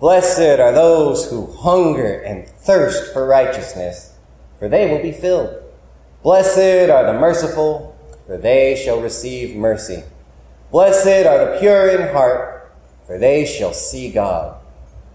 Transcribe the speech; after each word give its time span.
Blessed 0.00 0.60
are 0.60 0.72
those 0.72 1.30
who 1.30 1.46
hunger 1.52 2.20
and 2.20 2.48
thirst 2.48 3.12
for 3.12 3.26
righteousness, 3.26 4.18
for 4.58 4.68
they 4.68 4.90
will 4.90 5.00
be 5.00 5.12
filled. 5.12 5.62
Blessed 6.22 6.90
are 6.90 7.06
the 7.06 7.18
merciful, 7.18 7.96
for 8.26 8.36
they 8.36 8.74
shall 8.74 9.00
receive 9.00 9.54
mercy. 9.54 10.02
Blessed 10.72 11.26
are 11.26 11.46
the 11.46 11.58
pure 11.60 11.88
in 11.88 12.12
heart, 12.12 12.72
for 13.06 13.18
they 13.18 13.46
shall 13.46 13.72
see 13.72 14.10
God. 14.10 14.60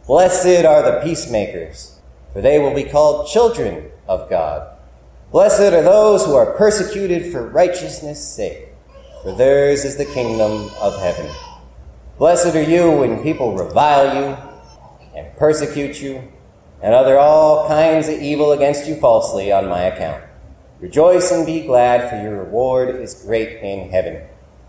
Blessed 0.07 0.65
are 0.65 0.81
the 0.81 1.01
peacemakers, 1.03 1.99
for 2.31 2.41
they 2.41 2.57
will 2.57 2.73
be 2.73 2.83
called 2.83 3.27
children 3.27 3.91
of 4.07 4.29
God. 4.29 4.77
Blessed 5.31 5.73
are 5.73 5.83
those 5.83 6.25
who 6.25 6.35
are 6.35 6.53
persecuted 6.53 7.31
for 7.31 7.49
righteousness' 7.49 8.25
sake, 8.25 8.69
for 9.23 9.35
theirs 9.35 9.83
is 9.83 9.97
the 9.97 10.05
kingdom 10.05 10.69
of 10.79 10.99
heaven. 11.01 11.29
Blessed 12.17 12.55
are 12.55 12.63
you 12.63 12.91
when 12.91 13.21
people 13.21 13.55
revile 13.55 14.15
you 14.15 14.48
and 15.19 15.35
persecute 15.37 16.01
you 16.01 16.23
and 16.81 16.93
utter 16.93 17.17
all 17.17 17.67
kinds 17.67 18.07
of 18.07 18.21
evil 18.21 18.53
against 18.53 18.87
you 18.87 18.95
falsely 18.95 19.51
on 19.51 19.67
my 19.67 19.81
account. 19.83 20.23
Rejoice 20.79 21.29
and 21.31 21.45
be 21.45 21.65
glad, 21.65 22.09
for 22.09 22.15
your 22.21 22.45
reward 22.45 22.95
is 22.95 23.21
great 23.25 23.61
in 23.61 23.89
heaven. 23.89 24.25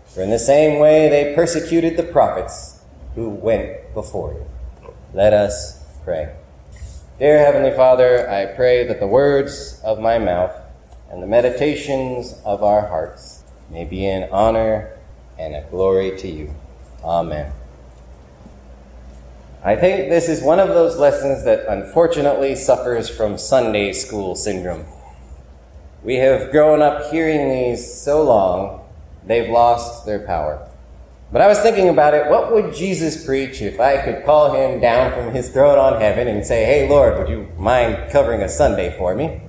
For 0.07 0.21
in 0.21 0.29
the 0.29 0.39
same 0.39 0.79
way 0.79 1.07
they 1.07 1.33
persecuted 1.33 1.95
the 1.95 2.03
prophets 2.03 2.81
who 3.15 3.29
went 3.29 3.93
before 3.93 4.33
you. 4.33 4.45
Let 5.13 5.31
us 5.31 5.81
pray. 6.03 6.35
Dear 7.17 7.39
Heavenly 7.39 7.71
Father, 7.71 8.29
I 8.29 8.47
pray 8.57 8.85
that 8.87 8.99
the 8.99 9.07
words 9.07 9.79
of 9.85 9.99
my 9.99 10.17
mouth 10.17 10.53
and 11.09 11.23
the 11.23 11.27
meditations 11.27 12.35
of 12.43 12.61
our 12.61 12.87
hearts 12.87 13.43
may 13.69 13.85
be 13.85 14.05
in 14.05 14.27
honor 14.31 14.97
and 15.39 15.55
a 15.55 15.65
glory 15.69 16.17
to 16.17 16.27
you. 16.27 16.53
Amen. 17.03 17.53
I 19.63 19.75
think 19.75 20.09
this 20.09 20.27
is 20.27 20.41
one 20.41 20.59
of 20.59 20.69
those 20.69 20.97
lessons 20.97 21.43
that 21.43 21.67
unfortunately 21.67 22.55
suffers 22.55 23.07
from 23.07 23.37
Sunday 23.37 23.93
school 23.93 24.35
syndrome. 24.35 24.85
We 26.03 26.15
have 26.15 26.49
grown 26.51 26.81
up 26.81 27.11
hearing 27.11 27.47
these 27.47 28.01
so 28.01 28.23
long, 28.23 28.83
they've 29.23 29.51
lost 29.51 30.07
their 30.07 30.25
power. 30.25 30.67
But 31.31 31.41
I 31.41 31.47
was 31.47 31.59
thinking 31.59 31.89
about 31.89 32.15
it, 32.15 32.27
what 32.27 32.51
would 32.51 32.73
Jesus 32.73 33.23
preach 33.23 33.61
if 33.61 33.79
I 33.79 34.03
could 34.03 34.25
call 34.25 34.51
him 34.51 34.81
down 34.81 35.13
from 35.13 35.31
his 35.31 35.49
throne 35.49 35.77
on 35.77 36.01
heaven 36.01 36.27
and 36.27 36.43
say, 36.43 36.65
Hey 36.65 36.89
Lord, 36.89 37.19
would 37.19 37.29
you 37.29 37.47
mind 37.55 38.11
covering 38.11 38.41
a 38.41 38.49
Sunday 38.49 38.97
for 38.97 39.13
me? 39.13 39.41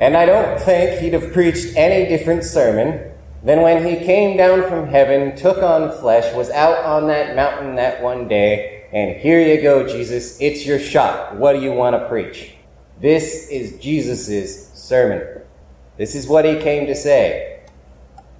And 0.00 0.18
I 0.18 0.26
don't 0.26 0.60
think 0.60 1.00
he'd 1.00 1.14
have 1.14 1.32
preached 1.32 1.74
any 1.76 2.06
different 2.14 2.44
sermon 2.44 3.10
than 3.44 3.60
when 3.60 3.86
he 3.86 4.04
came 4.04 4.36
down 4.36 4.62
from 4.68 4.88
heaven, 4.88 5.36
took 5.36 5.58
on 5.58 5.92
flesh, 6.00 6.34
was 6.34 6.50
out 6.50 6.82
on 6.84 7.08
that 7.08 7.36
mountain 7.36 7.76
that 7.76 8.02
one 8.02 8.26
day, 8.26 8.86
and 8.90 9.20
here 9.20 9.40
you 9.40 9.60
go, 9.60 9.86
Jesus, 9.86 10.40
it's 10.40 10.64
your 10.64 10.78
shot. 10.78 11.36
What 11.36 11.52
do 11.52 11.60
you 11.60 11.72
want 11.72 11.94
to 11.94 12.08
preach? 12.08 12.54
This 13.00 13.48
is 13.48 13.78
Jesus' 13.78 14.72
sermon. 14.72 15.42
This 15.98 16.14
is 16.14 16.26
what 16.26 16.44
he 16.44 16.56
came 16.58 16.86
to 16.86 16.94
say. 16.94 17.60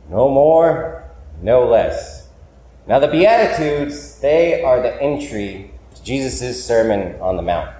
No 0.09 0.29
more, 0.29 1.05
no 1.43 1.69
less. 1.69 2.29
Now, 2.87 2.98
the 2.98 3.09
Beatitudes, 3.09 4.20
they 4.20 4.63
are 4.63 4.81
the 4.81 5.01
entry 5.03 5.70
to 5.95 6.05
Jesus' 6.05 6.64
Sermon 6.64 7.20
on 7.20 7.37
the 7.37 7.43
Mount. 7.43 7.70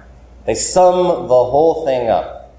They 0.45 0.55
sum 0.55 1.07
the 1.27 1.27
whole 1.27 1.85
thing 1.85 2.09
up. 2.09 2.55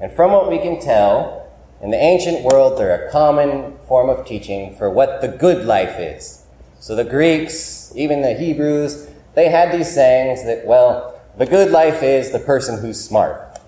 And 0.00 0.12
from 0.12 0.32
what 0.32 0.50
we 0.50 0.58
can 0.58 0.80
tell, 0.80 1.39
in 1.82 1.90
the 1.90 1.96
ancient 1.96 2.44
world, 2.44 2.78
they're 2.78 3.06
a 3.06 3.10
common 3.10 3.78
form 3.88 4.10
of 4.10 4.26
teaching 4.26 4.76
for 4.76 4.90
what 4.90 5.20
the 5.20 5.28
good 5.28 5.64
life 5.64 5.98
is. 5.98 6.44
So 6.78 6.94
the 6.94 7.04
Greeks, 7.04 7.92
even 7.96 8.22
the 8.22 8.34
Hebrews, 8.34 9.08
they 9.34 9.48
had 9.48 9.72
these 9.72 9.92
sayings 9.92 10.44
that, 10.44 10.66
well, 10.66 11.20
the 11.38 11.46
good 11.46 11.70
life 11.70 12.02
is 12.02 12.30
the 12.30 12.38
person 12.38 12.80
who's 12.80 13.02
smart. 13.02 13.58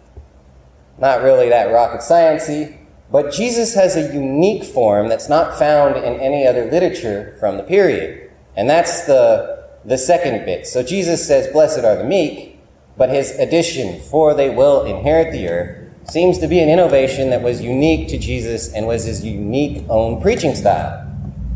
Not 0.99 1.23
really 1.23 1.49
that 1.49 1.73
rocket 1.73 2.01
sciencey, 2.01 2.79
but 3.11 3.33
Jesus 3.33 3.75
has 3.75 3.97
a 3.97 4.13
unique 4.15 4.65
form 4.65 5.09
that's 5.09 5.29
not 5.29 5.59
found 5.59 5.97
in 5.97 6.21
any 6.21 6.47
other 6.47 6.71
literature 6.71 7.37
from 7.41 7.57
the 7.57 7.63
period. 7.63 8.31
And 8.57 8.69
that's 8.69 9.07
the, 9.07 9.69
the 9.85 9.99
second 9.99 10.45
bit. 10.45 10.67
So 10.67 10.83
Jesus 10.83 11.27
says, 11.27 11.53
Blessed 11.53 11.85
are 11.85 11.97
the 11.97 12.05
meek, 12.05 12.59
but 12.97 13.11
his 13.11 13.31
addition, 13.39 14.01
for 14.01 14.35
they 14.35 14.51
will 14.51 14.85
inherit 14.85 15.33
the 15.33 15.49
earth, 15.49 15.82
seems 16.05 16.39
to 16.39 16.49
be 16.49 16.61
an 16.61 16.69
innovation 16.69 17.31
that 17.31 17.43
was 17.43 17.61
unique 17.61 18.09
to 18.09 18.19
Jesus 18.19 18.73
and 18.73 18.87
was 18.87 19.05
his 19.05 19.25
unique 19.25 19.85
own 19.89 20.21
preaching 20.21 20.55
style, 20.55 21.07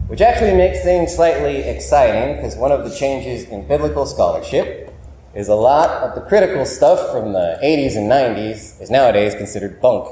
which 0.06 0.20
actually 0.20 0.54
makes 0.54 0.82
things 0.82 1.14
slightly 1.14 1.58
exciting 1.58 2.36
because 2.36 2.56
one 2.56 2.72
of 2.72 2.84
the 2.84 2.94
changes 2.96 3.48
in 3.48 3.66
biblical 3.66 4.06
scholarship 4.06 4.92
is 5.34 5.48
a 5.48 5.54
lot 5.54 5.90
of 6.02 6.14
the 6.14 6.20
critical 6.22 6.64
stuff 6.64 7.12
from 7.12 7.32
the 7.32 7.58
80s 7.62 7.96
and 7.96 8.10
90s 8.10 8.80
is 8.80 8.90
nowadays 8.90 9.34
considered 9.34 9.80
bunk. 9.80 10.08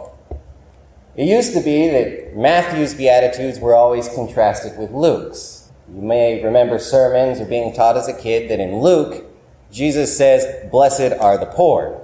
It 1.17 1.27
used 1.27 1.55
to 1.55 1.61
be 1.61 1.89
that 1.89 2.37
Matthew's 2.37 2.93
Beatitudes 2.93 3.61
were 3.61 3.75
always 3.75 4.09
contrasted 4.09 4.77
with 4.77 4.91
Luke's. 4.91 5.71
You 5.95 6.03
may 6.03 6.43
remember 6.43 6.79
sermons 6.79 7.41
or 7.41 7.45
being 7.45 7.73
taught 7.73 7.97
as 7.97 8.09
a 8.09 8.13
kid 8.13 8.51
that 8.51 8.59
in 8.59 8.81
Luke, 8.81 9.25
Jesus 9.71 10.17
says, 10.17 10.71
Blessed 10.71 11.13
are 11.21 11.39
the 11.39 11.47
poor. 11.47 12.04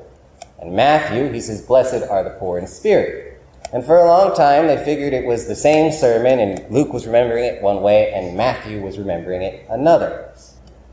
And 0.61 0.75
Matthew, 0.75 1.33
he 1.33 1.41
says, 1.41 1.63
Blessed 1.63 2.09
are 2.09 2.23
the 2.23 2.37
poor 2.39 2.59
in 2.59 2.67
spirit. 2.67 3.41
And 3.73 3.85
for 3.85 3.99
a 3.99 4.07
long 4.07 4.35
time, 4.35 4.67
they 4.67 4.83
figured 4.85 5.13
it 5.13 5.25
was 5.25 5.47
the 5.47 5.55
same 5.55 5.93
sermon, 5.93 6.41
and 6.41 6.71
Luke 6.71 6.93
was 6.93 7.07
remembering 7.07 7.45
it 7.45 7.63
one 7.63 7.83
way, 7.83 8.13
and 8.13 8.37
Matthew 8.37 8.83
was 8.83 8.99
remembering 8.99 9.43
it 9.43 9.65
another. 9.71 10.33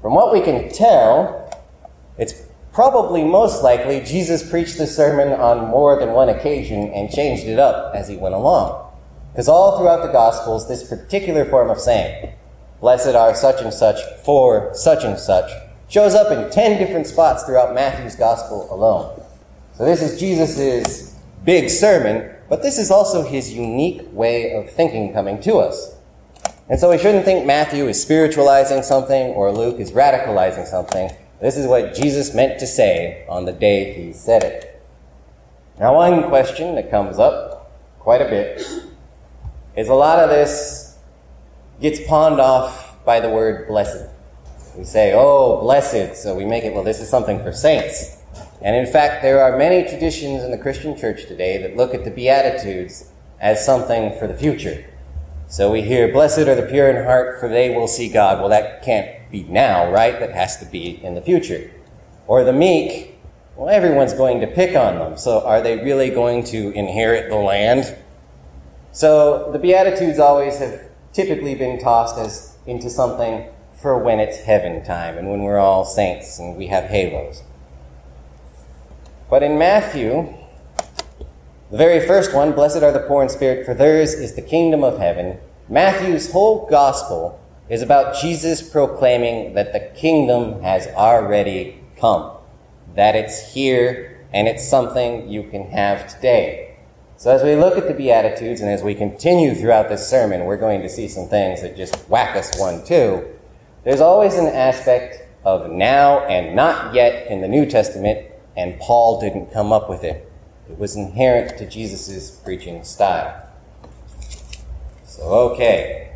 From 0.02 0.14
what 0.14 0.32
we 0.32 0.42
can 0.42 0.70
tell, 0.70 1.52
it's 2.18 2.34
probably 2.72 3.24
most 3.24 3.64
likely 3.64 4.02
Jesus 4.02 4.48
preached 4.48 4.78
the 4.78 4.86
sermon 4.86 5.30
on 5.30 5.68
more 5.70 6.00
than 6.00 6.12
one 6.12 6.30
occasion 6.30 6.92
and 6.92 7.12
changed 7.12 7.46
it 7.46 7.58
up 7.58 7.96
as 7.96 8.08
he 8.08 8.16
went 8.16 8.36
along. 8.36 8.92
Because 9.32 9.50
all 9.50 9.78
throughout 9.78 10.06
the 10.06 10.12
Gospels, 10.12 10.68
this 10.68 10.88
particular 10.88 11.46
form 11.46 11.70
of 11.70 11.80
saying, 11.80 12.34
Blessed 12.80 13.16
are 13.16 13.34
such 13.34 13.62
and 13.62 13.74
such 13.74 14.00
for 14.24 14.70
such 14.76 15.04
and 15.04 15.18
such, 15.18 15.50
shows 15.90 16.14
up 16.14 16.32
in 16.32 16.52
ten 16.52 16.78
different 16.78 17.08
spots 17.08 17.44
throughout 17.44 17.74
Matthew's 17.74 18.16
Gospel 18.16 18.68
alone. 18.72 19.24
So 19.78 19.86
this 19.86 20.02
is 20.02 20.20
Jesus' 20.20 21.16
big 21.46 21.70
sermon, 21.70 22.34
but 22.50 22.64
this 22.64 22.80
is 22.80 22.90
also 22.90 23.22
his 23.22 23.54
unique 23.54 24.02
way 24.12 24.54
of 24.54 24.72
thinking 24.72 25.14
coming 25.14 25.40
to 25.42 25.58
us. 25.58 25.96
And 26.68 26.80
so 26.80 26.90
we 26.90 26.98
shouldn't 26.98 27.26
think 27.26 27.46
Matthew 27.46 27.88
is 27.88 28.02
spiritualizing 28.02 28.82
something 28.82 29.34
or 29.34 29.52
Luke 29.52 29.80
is 29.80 29.92
radicalizing 29.92 30.66
something. 30.66 31.12
This 31.40 31.58
is 31.58 31.68
what 31.68 31.94
Jesus 31.94 32.34
meant 32.34 32.60
to 32.60 32.66
say 32.66 33.24
on 33.30 33.46
the 33.46 33.54
day 33.54 33.94
he 33.94 34.14
said 34.14 34.44
it. 34.44 34.84
Now, 35.80 35.94
one 35.94 36.24
question 36.24 36.74
that 36.74 36.90
comes 36.90 37.20
up 37.20 37.72
quite 38.00 38.24
a 38.24 38.30
bit 38.30 38.66
is 39.76 39.90
a 39.90 39.94
lot 39.94 40.18
of 40.18 40.32
this 40.32 40.98
gets 41.80 42.00
pawned 42.08 42.42
off 42.42 43.06
by 43.06 43.20
the 43.20 43.30
word 43.30 43.68
blessed. 43.68 44.10
We 44.76 44.86
say, 44.86 45.14
oh, 45.16 45.62
blessed, 45.62 46.20
so 46.20 46.34
we 46.36 46.46
make 46.46 46.64
it, 46.64 46.74
well, 46.74 46.84
this 46.84 47.00
is 47.00 47.08
something 47.08 47.44
for 47.44 47.52
saints. 47.52 48.17
And 48.62 48.76
in 48.76 48.92
fact, 48.92 49.22
there 49.22 49.42
are 49.42 49.58
many 49.58 49.88
traditions 49.88 50.44
in 50.44 50.52
the 50.52 50.58
Christian 50.58 50.98
church 50.98 51.28
today 51.28 51.62
that 51.62 51.76
look 51.76 51.94
at 51.94 52.04
the 52.04 52.12
Beatitudes 52.12 53.12
as 53.40 53.64
something 53.64 54.18
for 54.18 54.28
the 54.28 54.34
future. 54.34 54.86
So 55.48 55.72
we 55.72 55.82
hear, 55.82 56.12
Blessed 56.12 56.40
are 56.40 56.56
the 56.56 56.68
pure 56.68 56.90
in 56.90 57.06
heart, 57.06 57.40
for 57.40 57.48
they 57.48 57.76
will 57.76 57.88
see 57.88 58.10
God. 58.10 58.40
Well, 58.40 58.50
that 58.50 58.84
can't 58.84 59.32
be 59.32 59.44
now, 59.44 59.92
right? 59.92 60.20
That 60.20 60.34
has 60.34 60.58
to 60.58 60.66
be 60.66 61.04
in 61.04 61.16
the 61.16 61.22
future. 61.22 61.72
Or 62.26 62.44
the 62.44 62.52
meek, 62.52 63.18
well, 63.56 63.70
everyone's 63.70 64.14
going 64.14 64.42
to 64.42 64.48
pick 64.48 64.76
on 64.76 64.98
them. 64.98 65.18
So 65.18 65.46
are 65.46 65.62
they 65.62 65.84
really 65.84 66.10
going 66.10 66.44
to 66.46 66.72
inherit 66.72 67.30
the 67.30 67.36
land? 67.36 67.96
So 68.92 69.52
the 69.52 69.60
Beatitudes 69.60 70.20
always 70.20 70.58
have 70.60 70.82
typically 71.14 71.56
been 71.56 71.80
tossed 71.80 72.18
as 72.18 72.58
into 72.66 72.90
something 72.90 73.48
for 73.74 73.98
when 73.98 74.20
it's 74.20 74.38
heaven 74.40 74.84
time 74.84 75.18
and 75.18 75.30
when 75.30 75.44
we're 75.44 75.60
all 75.60 75.86
saints 75.86 76.40
and 76.40 76.58
we 76.58 76.68
have 76.68 76.86
halos. 76.86 77.44
But 79.30 79.44
in 79.44 79.58
Matthew, 79.58 80.34
the 81.70 81.78
very 81.78 82.08
first 82.08 82.34
one, 82.34 82.54
blessed 82.54 82.82
are 82.84 82.94
the 82.94 83.06
poor 83.08 83.24
in 83.24 83.30
spirit, 83.30 83.66
for 83.66 83.74
theirs 83.74 84.14
is 84.14 84.36
the 84.36 84.42
kingdom 84.42 84.84
of 84.84 85.00
heaven. 85.00 85.38
Matthew's 85.68 86.32
whole 86.32 86.66
gospel 86.68 87.40
is 87.68 87.82
about 87.82 88.16
Jesus 88.16 88.62
proclaiming 88.62 89.54
that 89.56 89.74
the 89.74 89.92
kingdom 90.00 90.62
has 90.62 90.88
already 90.88 91.82
come, 91.98 92.38
that 92.96 93.16
it's 93.18 93.54
here 93.54 94.26
and 94.34 94.48
it's 94.48 94.66
something 94.66 95.30
you 95.30 95.44
can 95.44 95.70
have 95.72 96.08
today. 96.08 96.78
So 97.18 97.32
as 97.32 97.44
we 97.44 97.56
look 97.56 97.78
at 97.78 97.88
the 97.88 97.94
Beatitudes 97.94 98.62
and 98.62 98.70
as 98.70 98.82
we 98.82 98.96
continue 98.96 99.54
throughout 99.56 99.90
this 99.90 100.08
sermon, 100.08 100.46
we're 100.46 100.56
going 100.56 100.82
to 100.84 100.90
see 100.90 101.10
some 101.10 101.28
things 101.28 101.62
that 101.64 101.76
just 101.76 101.96
whack 102.08 102.38
us 102.38 102.58
one 102.58 102.86
too. 102.86 103.28
There's 103.84 104.02
always 104.02 104.36
an 104.36 104.46
aspect 104.46 105.28
of 105.44 105.70
now 105.70 106.20
and 106.28 106.56
not 106.56 106.94
yet 106.94 107.28
in 107.28 107.42
the 107.42 107.48
New 107.48 107.66
Testament, 107.66 108.28
and 108.58 108.78
Paul 108.80 109.22
didn't 109.22 109.54
come 109.54 109.72
up 109.72 109.90
with 109.90 110.04
it. 110.04 110.30
It 110.70 110.78
was 110.78 110.98
inherent 110.98 111.58
to 111.60 111.70
Jesus' 111.70 112.32
preaching 112.32 112.84
style. 112.84 113.48
So, 115.06 115.22
okay, 115.52 116.14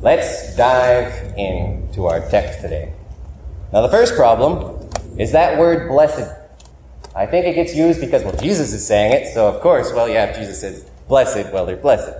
let's 0.00 0.54
dive 0.56 1.36
into 1.36 2.06
our 2.06 2.20
text 2.28 2.60
today. 2.60 2.92
Now, 3.72 3.80
the 3.80 3.88
first 3.88 4.14
problem 4.14 4.88
is 5.18 5.32
that 5.32 5.58
word 5.58 5.88
blessed. 5.88 6.30
I 7.16 7.26
think 7.26 7.46
it 7.46 7.54
gets 7.54 7.74
used 7.74 8.00
because, 8.00 8.22
well, 8.22 8.36
Jesus 8.36 8.72
is 8.72 8.86
saying 8.86 9.12
it, 9.12 9.34
so 9.34 9.48
of 9.48 9.60
course, 9.60 9.92
well, 9.92 10.08
yeah, 10.08 10.26
if 10.26 10.36
Jesus 10.36 10.60
says 10.60 10.88
blessed, 11.08 11.52
well, 11.52 11.66
they're 11.66 11.76
blessed. 11.76 12.16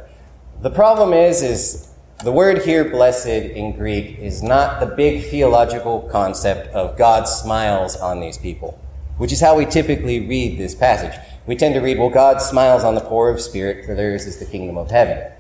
The 0.61 0.71
problem 0.71 1.13
is, 1.13 1.43
is 1.43 1.93
the 2.25 2.33
word 2.33 2.63
here, 2.63 2.85
blessed, 2.85 3.27
in 3.27 3.77
Greek, 3.77 4.19
is 4.19 4.43
not 4.43 4.81
the 4.81 4.87
big 4.87 5.25
theological 5.25 6.09
concept 6.13 6.69
of 6.75 6.97
God 6.97 7.25
smiles 7.25 7.97
on 7.97 8.21
these 8.21 8.39
people, 8.39 8.79
which 9.19 9.33
is 9.33 9.41
how 9.41 9.57
we 9.57 9.65
typically 9.67 10.27
read 10.27 10.59
this 10.59 10.75
passage. 10.75 11.19
We 11.47 11.57
tend 11.57 11.75
to 11.75 11.81
read, 11.81 11.99
well, 11.99 12.11
God 12.11 12.41
smiles 12.41 12.85
on 12.85 12.95
the 12.95 13.01
poor 13.01 13.29
of 13.29 13.41
spirit, 13.41 13.85
for 13.85 13.95
theirs 13.95 14.27
is 14.27 14.39
the 14.39 14.47
kingdom 14.47 14.79
of 14.79 14.91
heaven. 14.91 15.33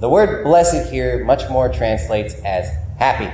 The 0.00 0.10
word 0.10 0.44
blessed 0.44 0.90
here 0.92 1.24
much 1.24 1.48
more 1.48 1.70
translates 1.70 2.34
as 2.44 2.68
happy, 2.98 3.32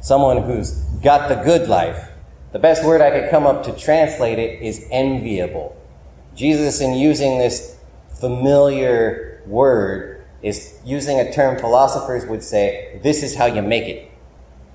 someone 0.00 0.42
who's 0.42 0.72
got 1.02 1.28
the 1.28 1.34
good 1.36 1.68
life. 1.68 2.10
The 2.52 2.60
best 2.60 2.84
word 2.84 3.00
I 3.00 3.10
could 3.10 3.30
come 3.30 3.46
up 3.46 3.64
to 3.64 3.76
translate 3.76 4.38
it 4.38 4.62
is 4.62 4.86
enviable. 4.90 5.76
Jesus, 6.34 6.80
in 6.80 6.94
using 6.94 7.38
this 7.38 7.76
familiar 8.20 9.42
word, 9.46 10.24
is 10.42 10.78
using 10.84 11.18
a 11.18 11.32
term 11.32 11.58
philosophers 11.58 12.24
would 12.26 12.42
say, 12.42 13.00
this 13.02 13.22
is 13.22 13.34
how 13.34 13.46
you 13.46 13.62
make 13.62 13.84
it. 13.84 14.10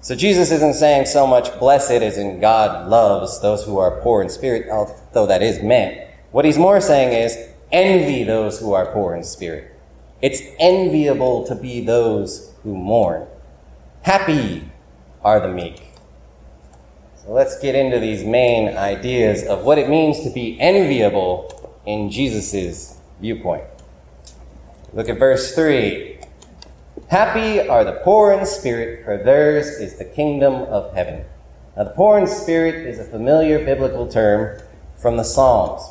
So 0.01 0.15
Jesus 0.15 0.50
isn't 0.50 0.74
saying 0.74 1.06
so 1.06 1.27
much 1.27 1.57
blessed 1.59 1.92
as 1.92 2.18
in 2.18 2.39
God 2.39 2.89
loves 2.89 3.39
those 3.39 3.63
who 3.63 3.77
are 3.77 4.01
poor 4.01 4.24
in 4.24 4.30
spirit, 4.30 4.68
although 4.68 5.27
that 5.27 5.44
is 5.44 5.62
meant. 5.62 6.09
What 6.31 6.44
he's 6.44 6.57
more 6.57 6.81
saying 6.81 7.13
is, 7.13 7.38
envy 7.71 8.24
those 8.24 8.59
who 8.59 8.74
are 8.74 8.88
poor 8.88 9.15
in 9.15 9.24
spirit. 9.24 9.71
It's 10.19 10.42
enviable 10.59 11.45
to 11.45 11.56
be 11.56 11.86
those 11.86 12.51
who 12.63 12.75
mourn. 12.75 13.27
Happy 14.01 14.69
are 15.24 15.39
the 15.39 15.53
meek. 15.53 15.92
So 17.24 17.33
let's 17.33 17.59
get 17.59 17.75
into 17.75 18.00
these 18.00 18.24
main 18.24 18.75
ideas 18.75 19.44
of 19.44 19.63
what 19.63 19.77
it 19.77 19.88
means 19.88 20.21
to 20.21 20.31
be 20.31 20.59
enviable 20.59 21.80
in 21.86 22.09
Jesus' 22.09 22.98
viewpoint. 23.19 23.63
Look 24.94 25.09
at 25.09 25.19
verse 25.19 25.53
3. 25.53 26.10
Happy 27.11 27.59
are 27.59 27.83
the 27.83 27.99
poor 28.05 28.31
in 28.31 28.45
spirit, 28.45 29.03
for 29.03 29.17
theirs 29.17 29.67
is 29.67 29.97
the 29.97 30.05
kingdom 30.05 30.53
of 30.53 30.93
heaven. 30.93 31.25
Now, 31.75 31.83
the 31.83 31.89
poor 31.89 32.17
in 32.17 32.25
spirit 32.25 32.87
is 32.87 32.99
a 32.99 33.03
familiar 33.03 33.65
biblical 33.65 34.07
term 34.07 34.61
from 34.95 35.17
the 35.17 35.23
Psalms. 35.25 35.83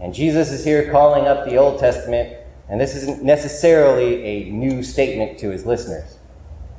And 0.00 0.14
Jesus 0.14 0.50
is 0.50 0.64
here 0.64 0.90
calling 0.90 1.26
up 1.26 1.44
the 1.44 1.58
Old 1.58 1.78
Testament 1.78 2.38
and 2.70 2.80
this 2.80 2.96
isn't 2.96 3.22
necessarily 3.22 4.24
a 4.24 4.50
new 4.50 4.82
statement 4.82 5.38
to 5.40 5.50
his 5.50 5.66
listeners. 5.66 6.16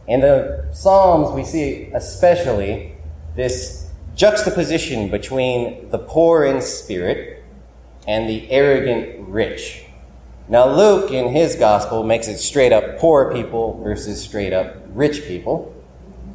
In 0.07 0.21
the 0.21 0.67
Psalms, 0.73 1.31
we 1.35 1.43
see 1.43 1.91
especially 1.93 2.95
this 3.35 3.91
juxtaposition 4.15 5.11
between 5.11 5.91
the 5.91 5.99
poor 5.99 6.43
in 6.43 6.59
spirit 6.59 7.43
and 8.07 8.27
the 8.27 8.49
arrogant 8.49 9.27
rich. 9.27 9.84
Now, 10.47 10.68
Luke, 10.68 11.12
in 11.12 11.30
his 11.30 11.56
gospel, 11.56 12.03
makes 12.03 12.27
it 12.27 12.38
straight 12.38 12.71
up 12.71 13.00
poor 13.00 13.33
people 13.33 13.81
versus 13.83 14.21
straight 14.21 14.53
up 14.53 14.75
rich 14.89 15.24
people. 15.24 15.74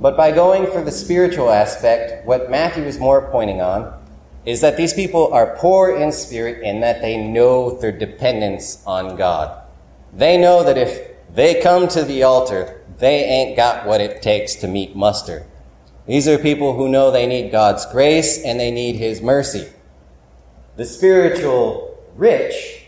But 0.01 0.17
by 0.17 0.33
going 0.33 0.67
for 0.67 0.83
the 0.83 0.91
spiritual 0.91 1.51
aspect, 1.51 2.27
what 2.27 2.51
Matthew 2.51 2.85
is 2.85 2.99
more 2.99 3.31
pointing 3.31 3.61
on 3.61 3.97
is 4.45 4.62
that 4.62 4.77
these 4.77 4.95
people 4.95 5.33
are 5.33 5.55
poor 5.57 5.95
in 5.95 6.11
spirit 6.11 6.62
in 6.62 6.81
that 6.81 7.03
they 7.03 7.19
know 7.19 7.79
their 7.79 7.93
dependence 7.93 8.83
on 8.87 9.17
God. 9.17 9.62
They 10.13 10.39
know 10.39 10.65
that 10.65 10.79
if 10.79 11.11
they 11.33 11.61
come 11.61 11.87
to 11.89 12.03
the 12.03 12.25
altar, 12.25 12.83
they 12.99 13.25
ain't 13.25 13.56
got 13.56 13.87
what 13.87 14.01
it 14.01 14.23
takes 14.23 14.56
to 14.56 14.67
meet 14.67 14.97
muster. 14.97 15.47
These 16.06 16.27
are 16.27 16.39
people 16.39 16.75
who 16.75 16.89
know 16.89 17.11
they 17.11 17.27
need 17.27 17.53
God's 17.53 17.87
grace 17.87 18.43
and 18.43 18.59
they 18.59 18.73
need 18.73 18.97
His 18.97 19.21
mercy. 19.23 19.69
The 20.77 20.85
spiritual 20.85 21.97
rich 22.17 22.80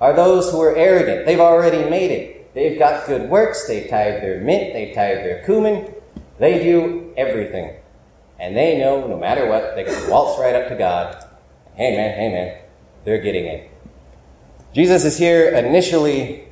are 0.00 0.12
those 0.12 0.50
who 0.50 0.60
are 0.60 0.74
arrogant. 0.76 1.26
They've 1.26 1.40
already 1.40 1.88
made 1.88 2.10
it. 2.10 2.54
They've 2.54 2.78
got 2.78 3.06
good 3.06 3.28
works. 3.28 3.66
They 3.66 3.86
tithe 3.86 4.22
their 4.22 4.40
mint. 4.40 4.72
They 4.72 4.92
tithe 4.94 5.18
their 5.18 5.44
cumin. 5.44 5.94
They 6.38 6.62
do 6.62 7.12
everything. 7.16 7.76
And 8.38 8.56
they 8.56 8.78
know 8.78 9.06
no 9.06 9.18
matter 9.18 9.46
what, 9.48 9.74
they 9.74 9.84
can 9.84 10.10
waltz 10.10 10.38
right 10.40 10.54
up 10.54 10.68
to 10.68 10.76
God. 10.76 11.24
Hey 11.74 11.96
man, 11.96 12.14
hey 12.14 12.32
man, 12.32 12.58
they're 13.04 13.20
getting 13.20 13.46
it. 13.46 13.70
Jesus 14.74 15.04
is 15.04 15.16
here 15.16 15.48
initially 15.54 16.44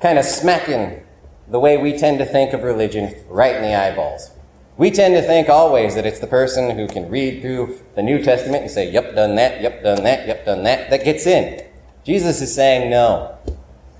kind 0.00 0.18
of 0.18 0.24
smacking 0.24 1.02
the 1.48 1.60
way 1.60 1.76
we 1.76 1.96
tend 1.96 2.18
to 2.18 2.26
think 2.26 2.52
of 2.52 2.62
religion 2.62 3.14
right 3.28 3.54
in 3.54 3.62
the 3.62 3.74
eyeballs. 3.74 4.30
We 4.78 4.90
tend 4.90 5.14
to 5.14 5.22
think 5.22 5.48
always 5.48 5.94
that 5.94 6.04
it's 6.04 6.18
the 6.18 6.26
person 6.26 6.76
who 6.76 6.86
can 6.86 7.08
read 7.08 7.40
through 7.40 7.78
the 7.94 8.02
New 8.02 8.22
Testament 8.22 8.62
and 8.62 8.70
say, 8.70 8.90
yep, 8.90 9.14
done 9.14 9.36
that, 9.36 9.62
yep, 9.62 9.82
done 9.82 10.04
that, 10.04 10.26
yep, 10.26 10.44
done 10.44 10.64
that, 10.64 10.90
that 10.90 11.04
gets 11.04 11.26
in. 11.26 11.65
Jesus 12.06 12.40
is 12.40 12.54
saying 12.54 12.88
no. 12.88 13.36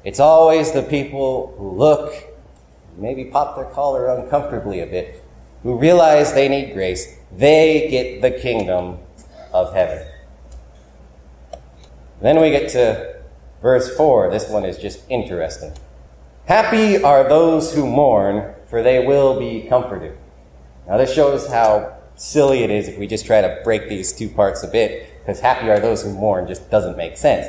It's 0.04 0.20
always 0.20 0.70
the 0.70 0.84
people 0.84 1.56
who 1.58 1.72
look, 1.72 2.14
maybe 2.96 3.24
pop 3.24 3.56
their 3.56 3.64
collar 3.64 4.14
uncomfortably 4.14 4.78
a 4.78 4.86
bit, 4.86 5.24
who 5.64 5.76
realize 5.76 6.32
they 6.32 6.48
need 6.48 6.72
grace, 6.72 7.16
they 7.36 7.88
get 7.90 8.22
the 8.22 8.30
kingdom 8.30 8.98
of 9.52 9.74
heaven. 9.74 10.06
Then 12.22 12.40
we 12.40 12.50
get 12.50 12.70
to 12.70 13.16
verse 13.60 13.96
4. 13.96 14.30
This 14.30 14.48
one 14.48 14.64
is 14.64 14.78
just 14.78 15.00
interesting. 15.08 15.72
Happy 16.44 17.02
are 17.02 17.28
those 17.28 17.74
who 17.74 17.88
mourn, 17.88 18.54
for 18.68 18.84
they 18.84 19.04
will 19.04 19.36
be 19.36 19.66
comforted. 19.68 20.16
Now, 20.86 20.96
this 20.96 21.12
shows 21.12 21.48
how 21.48 21.98
silly 22.14 22.62
it 22.62 22.70
is 22.70 22.86
if 22.86 22.98
we 22.98 23.08
just 23.08 23.26
try 23.26 23.40
to 23.40 23.60
break 23.64 23.88
these 23.88 24.12
two 24.12 24.28
parts 24.28 24.62
a 24.62 24.68
bit, 24.68 25.10
because 25.18 25.40
happy 25.40 25.68
are 25.68 25.80
those 25.80 26.04
who 26.04 26.12
mourn 26.12 26.46
just 26.46 26.70
doesn't 26.70 26.96
make 26.96 27.16
sense. 27.16 27.48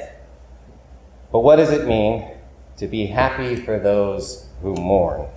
But 1.31 1.39
what 1.39 1.57
does 1.57 1.71
it 1.71 1.87
mean 1.87 2.31
to 2.77 2.87
be 2.87 3.05
happy 3.07 3.55
for 3.55 3.79
those 3.79 4.47
who 4.61 4.75
mourn? 4.75 5.27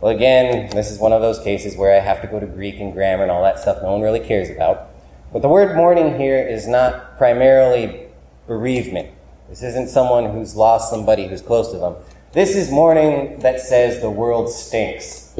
Well, 0.00 0.14
again, 0.14 0.68
this 0.70 0.90
is 0.90 0.98
one 0.98 1.12
of 1.12 1.22
those 1.22 1.40
cases 1.40 1.76
where 1.76 1.96
I 1.96 2.00
have 2.00 2.20
to 2.20 2.26
go 2.26 2.38
to 2.38 2.46
Greek 2.46 2.78
and 2.80 2.92
grammar 2.92 3.22
and 3.22 3.32
all 3.32 3.42
that 3.42 3.58
stuff 3.58 3.82
no 3.82 3.92
one 3.92 4.02
really 4.02 4.20
cares 4.20 4.50
about. 4.50 4.90
But 5.32 5.42
the 5.42 5.48
word 5.48 5.76
mourning 5.76 6.18
here 6.18 6.46
is 6.46 6.68
not 6.68 7.16
primarily 7.16 8.08
bereavement. 8.46 9.10
This 9.48 9.62
isn't 9.62 9.88
someone 9.88 10.30
who's 10.30 10.54
lost 10.54 10.90
somebody 10.90 11.26
who's 11.26 11.42
close 11.42 11.72
to 11.72 11.78
them. 11.78 11.96
This 12.32 12.54
is 12.54 12.70
mourning 12.70 13.38
that 13.40 13.60
says 13.60 14.00
the 14.00 14.10
world 14.10 14.50
stinks. 14.50 15.36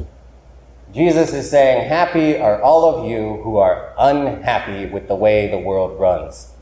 Jesus 0.92 1.33
is 1.33 1.50
saying, 1.50 1.88
Happy 1.88 2.38
are 2.38 2.62
all 2.62 2.85
of 2.85 3.11
you 3.11 3.40
who 3.42 3.57
are 3.57 3.92
unhappy 3.99 4.87
with 4.87 5.09
the 5.09 5.16
way 5.16 5.49
the 5.49 5.59
world 5.59 5.99
runs, 6.00 6.52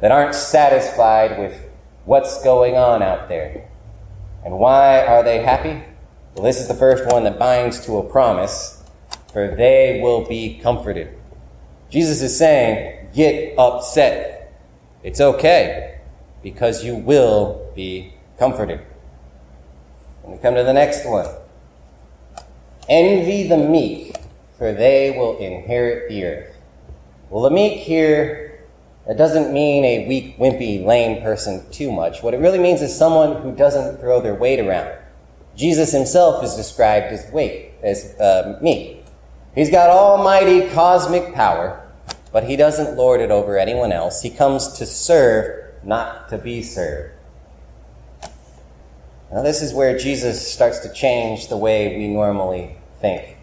that 0.00 0.12
aren't 0.12 0.34
satisfied 0.34 1.38
with 1.38 1.69
what's 2.04 2.42
going 2.42 2.76
on 2.76 3.02
out 3.02 3.28
there. 3.28 3.68
And 4.44 4.58
why 4.58 5.04
are 5.04 5.22
they 5.22 5.42
happy? 5.42 5.82
Well, 6.34 6.44
this 6.44 6.60
is 6.60 6.68
the 6.68 6.74
first 6.74 7.06
one 7.06 7.24
that 7.24 7.38
binds 7.38 7.84
to 7.86 7.98
a 7.98 8.02
promise, 8.02 8.82
for 9.32 9.54
they 9.54 10.00
will 10.02 10.26
be 10.26 10.58
comforted. 10.62 11.14
Jesus 11.90 12.22
is 12.22 12.36
saying, 12.36 13.08
get 13.14 13.58
upset. 13.58 14.52
It's 15.02 15.20
okay, 15.20 16.00
because 16.42 16.84
you 16.84 16.96
will 16.96 17.70
be 17.74 18.14
comforted. 18.38 18.80
And 20.22 20.32
we 20.32 20.38
come 20.38 20.54
to 20.54 20.62
the 20.62 20.72
next 20.72 21.06
one. 21.06 21.26
Envy 22.88 23.48
the 23.48 23.56
meek, 23.56 24.16
for 24.56 24.72
they 24.72 25.10
will 25.10 25.38
inherit 25.38 26.08
the 26.08 26.24
earth. 26.24 26.56
Well, 27.28 27.42
the 27.42 27.50
meek 27.50 27.78
here, 27.78 28.49
that 29.10 29.18
doesn't 29.18 29.52
mean 29.52 29.84
a 29.84 30.06
weak, 30.06 30.38
wimpy, 30.38 30.84
lame 30.86 31.20
person 31.20 31.68
too 31.72 31.90
much. 31.90 32.22
What 32.22 32.32
it 32.32 32.36
really 32.36 32.60
means 32.60 32.80
is 32.80 32.96
someone 32.96 33.42
who 33.42 33.50
doesn't 33.50 33.98
throw 33.98 34.20
their 34.20 34.36
weight 34.36 34.60
around. 34.60 34.96
Jesus 35.56 35.90
himself 35.90 36.44
is 36.44 36.54
described 36.54 37.06
as 37.06 37.28
weak, 37.32 37.72
as 37.82 38.14
uh, 38.20 38.56
meek. 38.62 39.04
He's 39.56 39.68
got 39.68 39.90
almighty 39.90 40.68
cosmic 40.68 41.34
power, 41.34 41.90
but 42.30 42.44
he 42.44 42.54
doesn't 42.54 42.96
lord 42.96 43.20
it 43.20 43.32
over 43.32 43.58
anyone 43.58 43.90
else. 43.90 44.22
He 44.22 44.30
comes 44.30 44.74
to 44.74 44.86
serve, 44.86 45.74
not 45.82 46.28
to 46.28 46.38
be 46.38 46.62
served. 46.62 47.12
Now, 49.32 49.42
this 49.42 49.60
is 49.60 49.74
where 49.74 49.98
Jesus 49.98 50.52
starts 50.54 50.78
to 50.86 50.92
change 50.92 51.48
the 51.48 51.56
way 51.56 51.98
we 51.98 52.06
normally 52.06 52.76
think. 53.00 53.38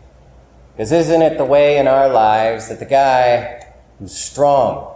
Because 0.71 0.93
isn't 0.93 1.21
it 1.21 1.37
the 1.37 1.43
way 1.43 1.77
in 1.77 1.89
our 1.89 2.07
lives 2.07 2.69
that 2.69 2.79
the 2.79 2.85
guy 2.85 3.65
who's 3.99 4.15
strong, 4.15 4.93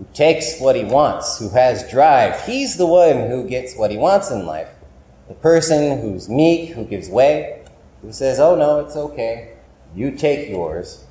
who 0.00 0.06
takes 0.14 0.58
what 0.58 0.76
he 0.76 0.84
wants, 0.84 1.38
who 1.38 1.50
has 1.50 1.88
drive. 1.90 2.40
He's 2.46 2.78
the 2.78 2.86
one 2.86 3.28
who 3.28 3.46
gets 3.46 3.76
what 3.76 3.90
he 3.90 3.98
wants 3.98 4.30
in 4.30 4.46
life. 4.46 4.70
The 5.28 5.34
person 5.34 6.00
who's 6.00 6.26
meek, 6.26 6.70
who 6.70 6.86
gives 6.86 7.10
way, 7.10 7.62
who 8.00 8.10
says, 8.10 8.40
Oh 8.40 8.56
no, 8.56 8.80
it's 8.80 8.96
okay, 8.96 9.58
you 9.94 10.12
take 10.12 10.48
yours. 10.48 11.04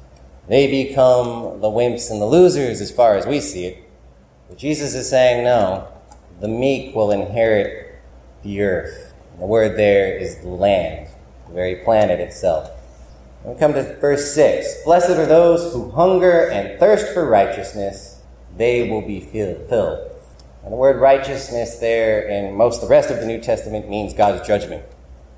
They 0.48 0.66
become 0.86 1.62
the 1.62 1.68
wimps 1.68 2.10
and 2.10 2.20
the 2.20 2.26
losers 2.26 2.82
as 2.82 2.90
far 2.90 3.16
as 3.16 3.28
we 3.28 3.40
see 3.40 3.66
it. 3.66 3.84
But 4.48 4.58
Jesus 4.58 4.96
is 4.96 5.08
saying, 5.08 5.44
No, 5.44 5.88
the 6.40 6.48
meek 6.48 6.96
will 6.96 7.12
inherit 7.12 7.96
the 8.42 8.62
earth. 8.64 9.14
The 9.38 9.46
word 9.46 9.78
there 9.78 10.18
is 10.18 10.40
the 10.40 10.48
land, 10.48 11.10
the 11.48 11.54
very 11.54 11.76
planet 11.76 12.20
itself. 12.20 12.72
we 13.46 13.56
come 13.60 13.74
to 13.74 13.96
verse 13.98 14.34
6 14.34 14.84
Blessed 14.84 15.12
are 15.12 15.28
those 15.28 15.72
who 15.72 15.92
hunger 15.92 16.50
and 16.50 16.80
thirst 16.80 17.14
for 17.14 17.30
righteousness, 17.30 18.19
they 18.60 18.90
will 18.90 19.02
be 19.02 19.22
filled. 19.22 20.12
And 20.64 20.74
the 20.74 20.78
word 20.78 20.98
righteousness 20.98 21.80
there 21.80 22.28
in 22.28 22.54
most 22.56 22.82
the 22.82 22.88
rest 22.88 23.10
of 23.10 23.20
the 23.22 23.26
New 23.26 23.40
Testament 23.40 23.90
means 23.90 24.14
God's 24.14 24.46
judgment. 24.46 24.84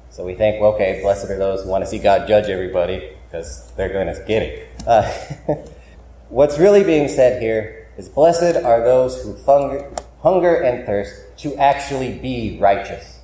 So 0.09 0.25
we 0.25 0.33
think, 0.33 0.59
well, 0.59 0.73
okay, 0.73 0.99
blessed 1.03 1.29
are 1.29 1.37
those 1.37 1.63
who 1.63 1.69
want 1.69 1.83
to 1.83 1.89
see 1.89 1.99
God 1.99 2.27
judge 2.27 2.49
everybody 2.49 3.11
because 3.27 3.71
they're 3.77 3.93
going 3.93 4.07
to 4.07 4.23
get 4.27 4.41
it. 4.41 4.69
Uh, 4.87 5.03
what's 6.29 6.57
really 6.57 6.83
being 6.83 7.07
said 7.07 7.41
here 7.41 7.87
is 7.95 8.09
blessed 8.09 8.57
are 8.57 8.83
those 8.83 9.21
who 9.23 9.37
hunger, 9.43 9.89
hunger 10.21 10.55
and 10.55 10.85
thirst 10.87 11.13
to 11.37 11.55
actually 11.57 12.17
be 12.17 12.57
righteous. 12.59 13.19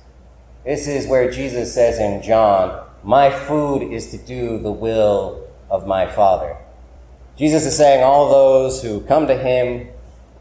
This 0.64 0.86
is 0.86 1.08
where 1.08 1.28
Jesus 1.30 1.74
says 1.74 1.98
in 1.98 2.22
John, 2.22 2.86
My 3.02 3.30
food 3.30 3.92
is 3.92 4.12
to 4.12 4.18
do 4.18 4.58
the 4.58 4.72
will 4.72 5.48
of 5.68 5.88
my 5.88 6.06
Father. 6.06 6.56
Jesus 7.38 7.64
is 7.64 7.76
saying 7.76 8.02
all 8.02 8.28
those 8.28 8.82
who 8.82 9.00
come 9.02 9.28
to 9.28 9.38
him 9.38 9.88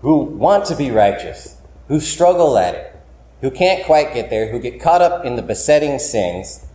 who 0.01 0.17
want 0.17 0.65
to 0.65 0.75
be 0.75 0.89
righteous, 0.89 1.57
who 1.87 1.99
struggle 1.99 2.57
at 2.57 2.73
it, 2.73 2.95
who 3.41 3.51
can't 3.51 3.85
quite 3.85 4.15
get 4.15 4.31
there, 4.31 4.51
who 4.51 4.59
get 4.59 4.81
caught 4.81 5.03
up 5.03 5.23
in 5.23 5.35
the 5.35 5.43
besetting 5.43 5.99
sins, 5.99 6.65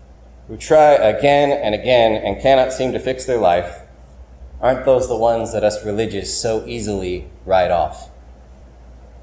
who 0.46 0.56
try 0.56 0.92
again 0.92 1.50
and 1.50 1.74
again 1.74 2.12
and 2.12 2.40
cannot 2.40 2.72
seem 2.72 2.92
to 2.92 3.00
fix 3.00 3.24
their 3.24 3.38
life, 3.38 3.80
aren't 4.60 4.84
those 4.84 5.08
the 5.08 5.16
ones 5.16 5.52
that 5.52 5.64
us 5.64 5.84
religious 5.84 6.40
so 6.40 6.64
easily 6.68 7.28
write 7.44 7.72
off? 7.72 8.08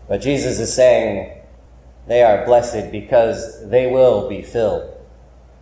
But 0.10 0.22
Jesus 0.22 0.60
is 0.60 0.74
saying, 0.74 1.40
they 2.08 2.24
are 2.24 2.46
blessed 2.46 2.92
because 2.92 3.70
they 3.70 3.88
will 3.88 4.28
be 4.28 4.42
filled. 4.42 4.96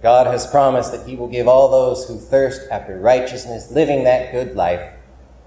God 0.01 0.25
has 0.27 0.47
promised 0.47 0.91
that 0.93 1.07
He 1.07 1.15
will 1.15 1.27
give 1.27 1.47
all 1.47 1.69
those 1.69 2.07
who 2.07 2.17
thirst 2.17 2.61
after 2.71 2.99
righteousness, 2.99 3.69
living 3.69 4.05
that 4.05 4.31
good 4.31 4.55
life, 4.55 4.93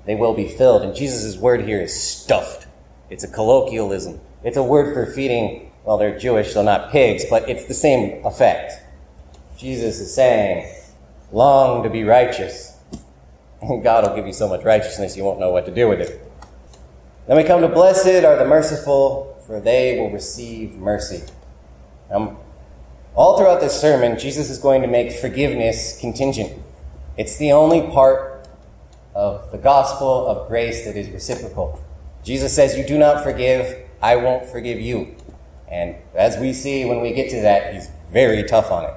they 0.06 0.14
will 0.14 0.34
be 0.34 0.48
filled. 0.48 0.82
And 0.82 0.94
Jesus' 0.94 1.36
word 1.36 1.62
here 1.62 1.80
is 1.80 1.98
stuffed. 1.98 2.66
It's 3.10 3.24
a 3.24 3.28
colloquialism. 3.28 4.20
It's 4.42 4.56
a 4.56 4.62
word 4.62 4.94
for 4.94 5.12
feeding, 5.12 5.70
well, 5.84 5.98
they're 5.98 6.18
Jewish, 6.18 6.52
so 6.52 6.62
not 6.62 6.90
pigs, 6.90 7.24
but 7.28 7.48
it's 7.48 7.66
the 7.66 7.74
same 7.74 8.24
effect. 8.24 8.72
Jesus 9.58 10.00
is 10.00 10.14
saying, 10.14 10.72
long 11.32 11.82
to 11.82 11.90
be 11.90 12.04
righteous. 12.04 12.78
And 13.60 13.82
God 13.84 14.08
will 14.08 14.16
give 14.16 14.26
you 14.26 14.32
so 14.32 14.48
much 14.48 14.64
righteousness 14.64 15.16
you 15.16 15.24
won't 15.24 15.40
know 15.40 15.50
what 15.50 15.66
to 15.66 15.74
do 15.74 15.88
with 15.88 16.00
it. 16.00 16.26
Then 17.26 17.36
we 17.36 17.44
come 17.44 17.60
to 17.60 17.68
blessed 17.68 18.24
are 18.24 18.36
the 18.36 18.46
merciful, 18.46 19.40
for 19.46 19.60
they 19.60 19.98
will 19.98 20.10
receive 20.10 20.72
mercy. 20.76 21.22
Um, 22.10 22.36
all 23.14 23.36
throughout 23.36 23.60
this 23.60 23.78
sermon, 23.78 24.18
Jesus 24.18 24.50
is 24.50 24.58
going 24.58 24.82
to 24.82 24.88
make 24.88 25.12
forgiveness 25.12 25.98
contingent. 26.00 26.52
It's 27.16 27.36
the 27.36 27.52
only 27.52 27.82
part 27.82 28.39
of 29.20 29.50
the 29.52 29.58
gospel 29.58 30.26
of 30.26 30.48
grace 30.48 30.86
that 30.86 30.96
is 30.96 31.10
reciprocal. 31.10 31.78
Jesus 32.24 32.54
says, 32.54 32.74
You 32.74 32.86
do 32.86 32.96
not 32.96 33.22
forgive, 33.22 33.86
I 34.00 34.16
won't 34.16 34.46
forgive 34.46 34.80
you. 34.80 35.14
And 35.68 35.96
as 36.14 36.38
we 36.38 36.54
see 36.54 36.86
when 36.86 37.02
we 37.02 37.12
get 37.12 37.28
to 37.30 37.42
that, 37.42 37.74
he's 37.74 37.90
very 38.10 38.42
tough 38.44 38.70
on 38.70 38.86
it. 38.86 38.94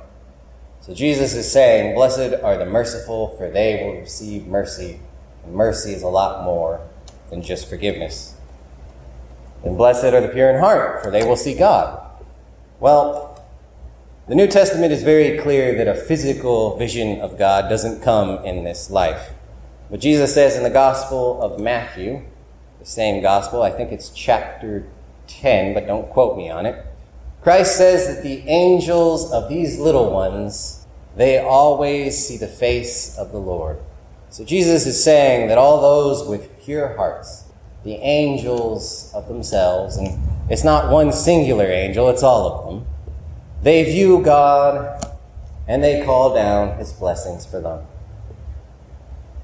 So 0.80 0.94
Jesus 0.94 1.34
is 1.34 1.52
saying, 1.52 1.96
Blessed 1.96 2.42
are 2.42 2.58
the 2.58 2.66
merciful, 2.66 3.36
for 3.38 3.50
they 3.50 3.84
will 3.84 4.00
receive 4.00 4.48
mercy. 4.48 5.02
And 5.44 5.54
mercy 5.54 5.92
is 5.92 6.04
a 6.04 6.08
lot 6.08 6.46
more 6.46 6.80
than 7.30 7.42
just 7.42 7.70
forgiveness. 7.70 8.38
And 9.66 9.78
blessed 9.78 10.06
are 10.06 10.22
the 10.22 10.30
pure 10.30 10.52
in 10.52 10.62
heart, 10.62 11.04
for 11.04 11.12
they 11.12 11.26
will 11.26 11.36
see 11.36 11.54
God. 11.54 12.02
Well, 12.80 13.46
the 14.30 14.36
New 14.36 14.48
Testament 14.48 14.94
is 14.94 15.04
very 15.04 15.38
clear 15.38 15.76
that 15.76 15.90
a 15.90 15.96
physical 15.96 16.78
vision 16.78 17.20
of 17.20 17.38
God 17.38 17.68
doesn't 17.68 18.02
come 18.02 18.46
in 18.46 18.64
this 18.64 18.90
life. 18.90 19.32
But 19.94 20.02
Jesus 20.02 20.34
says 20.34 20.58
in 20.58 20.64
the 20.64 20.72
Gospel 20.72 21.40
of 21.40 21.60
Matthew, 21.60 22.24
the 22.80 22.86
same 22.86 23.22
Gospel, 23.22 23.62
I 23.62 23.70
think 23.70 23.92
it's 23.92 24.10
chapter 24.10 24.88
10, 25.28 25.76
but 25.76 25.86
don't 25.86 26.10
quote 26.10 26.36
me 26.36 26.50
on 26.50 26.66
it. 26.66 26.84
Christ 27.44 27.78
says 27.78 28.08
that 28.08 28.24
the 28.24 28.40
angels 28.50 29.32
of 29.32 29.50
these 29.50 29.78
little 29.78 30.12
ones, 30.12 30.88
they 31.16 31.38
always 31.38 32.18
see 32.28 32.38
the 32.38 32.48
face 32.48 33.16
of 33.20 33.32
the 33.32 33.38
Lord. 33.38 33.78
So 34.32 34.44
Jesus 34.44 34.88
is 34.88 35.04
saying 35.04 35.50
that 35.50 35.60
all 35.60 35.80
those 35.80 36.28
with 36.28 36.64
pure 36.64 36.98
hearts, 36.98 37.44
the 37.84 37.98
angels 37.98 39.12
of 39.14 39.28
themselves, 39.28 39.98
and 39.98 40.20
it's 40.50 40.64
not 40.64 40.92
one 40.92 41.14
singular 41.14 41.68
angel, 41.68 42.10
it's 42.10 42.24
all 42.24 42.48
of 42.48 42.66
them. 42.66 42.88
They 43.62 43.84
view 43.84 44.24
God 44.24 45.06
and 45.68 45.84
they 45.84 46.04
call 46.04 46.34
down 46.34 46.80
his 46.80 46.92
blessings 46.94 47.46
for 47.46 47.62
them. 47.62 47.86